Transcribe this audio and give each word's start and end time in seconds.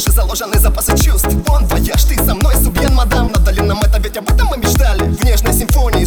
душе 0.00 0.12
заложены 0.12 0.58
запасы 0.58 0.96
чувств. 0.96 1.28
Он 1.48 1.66
вояж, 1.66 2.04
ты 2.04 2.16
со 2.24 2.34
мной, 2.34 2.54
субъен, 2.56 2.94
мадам 2.94 3.30
На 3.32 3.38
долинном 3.38 3.80
это 3.82 3.98
ведь 4.00 4.16
об 4.16 4.30
этом 4.30 4.48
мы 4.48 4.56
мечтали. 4.56 5.02
В 5.04 5.22
нежной 5.24 5.52
симфонии 5.52 6.04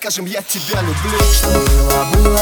скажем 0.00 0.24
я 0.24 0.40
тебя 0.40 0.80
люблю. 0.80 1.18
Что 1.30 1.50
было, 1.50 2.04
было 2.14 2.39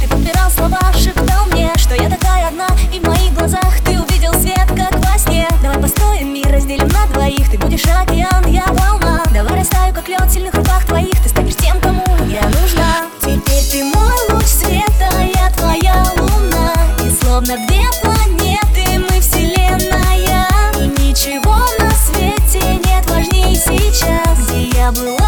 Ты 0.00 0.08
подбирал 0.08 0.50
слова, 0.50 0.80
шептал 0.94 1.46
мне 1.46 1.70
Что 1.76 1.94
я 1.94 2.08
такая 2.08 2.48
одна 2.48 2.66
И 2.92 2.98
в 3.00 3.06
моих 3.06 3.32
глазах 3.34 3.80
ты 3.84 4.00
увидел 4.00 4.32
свет, 4.34 4.66
как 4.68 4.92
во 5.04 5.18
сне. 5.18 5.46
Давай 5.62 5.78
построим 5.78 6.32
мир, 6.32 6.50
разделим 6.50 6.88
на 6.88 7.06
двоих 7.12 7.50
Ты 7.50 7.58
будешь 7.58 7.84
океан, 7.84 8.46
я 8.46 8.64
волна. 8.66 9.22
Давай 9.32 9.60
растаю, 9.60 9.94
как 9.94 10.08
лед 10.08 10.22
в 10.22 10.30
сильных 10.30 10.54
руках 10.54 10.84
твоих 10.86 11.20
Ты 11.22 11.28
станешь 11.28 11.56
тем, 11.56 11.80
кому 11.80 12.04
я 12.26 12.42
нужна. 12.60 13.06
Теперь 13.20 13.64
ты 13.70 13.84
мой 13.84 14.14
луч 14.30 14.46
света, 14.46 15.10
я 15.34 15.50
твоя 15.50 16.04
луна. 16.16 16.72
И 17.04 17.10
словно 17.22 17.56
две 17.66 17.84
планеты 18.02 18.98
мы 18.98 19.20
вселенная. 19.20 20.48
И 20.76 20.86
ничего 21.02 21.56
на 21.78 21.90
свете 21.90 22.62
нет 22.84 23.08
важнее 23.10 23.54
сейчас 23.54 24.48
Где 24.48 24.68
я 24.78 24.92
была, 24.92 25.19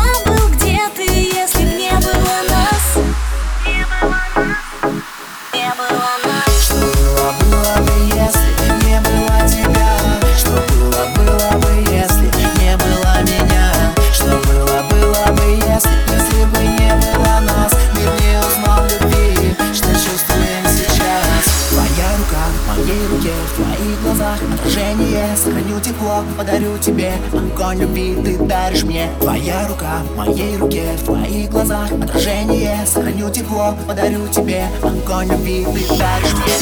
глазах 24.12 24.38
Отражение, 24.54 25.36
сохраню 25.36 25.80
тепло, 25.80 26.24
подарю 26.36 26.76
тебе. 26.78 27.12
Огонь 27.32 27.78
любви 27.78 28.14
ты 28.22 28.36
даришь 28.44 28.82
мне. 28.82 29.08
Твоя 29.20 29.66
рука 29.68 30.02
в 30.02 30.16
моей 30.16 30.56
руке, 30.56 30.84
в 30.98 31.04
твоих 31.04 31.50
глазах 31.50 31.90
Отражение, 31.92 32.76
сохраню 32.86 33.30
тепло, 33.30 33.74
подарю 33.86 34.28
тебе. 34.28 34.66
Огонь 34.82 35.28
любви 35.28 35.64
ты 35.64 35.96
даришь 35.96 36.34
мне. 36.34 36.58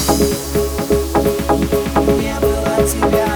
Не 2.22 2.34
было 2.40 2.86
тебя. 2.86 3.26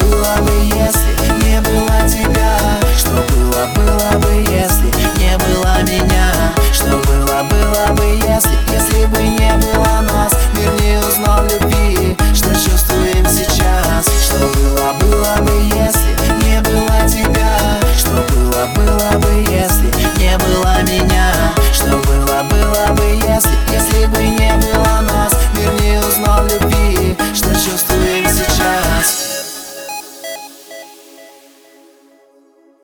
Было 0.00 0.36
бы, 0.40 0.52
если 0.74 1.11
не 1.52 1.60
было 1.60 2.08
тебя 2.08 2.71